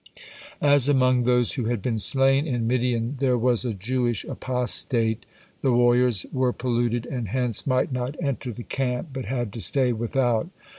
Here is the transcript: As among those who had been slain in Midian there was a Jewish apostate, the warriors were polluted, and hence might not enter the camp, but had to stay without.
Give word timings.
As 0.63 0.89
among 0.89 1.25
those 1.25 1.51
who 1.53 1.65
had 1.65 1.79
been 1.83 1.99
slain 1.99 2.47
in 2.47 2.65
Midian 2.65 3.17
there 3.19 3.37
was 3.37 3.63
a 3.63 3.75
Jewish 3.75 4.23
apostate, 4.23 5.27
the 5.61 5.71
warriors 5.73 6.25
were 6.33 6.51
polluted, 6.53 7.05
and 7.05 7.27
hence 7.27 7.67
might 7.67 7.91
not 7.91 8.15
enter 8.19 8.51
the 8.51 8.63
camp, 8.63 9.09
but 9.13 9.25
had 9.25 9.53
to 9.53 9.61
stay 9.61 9.93
without. 9.93 10.49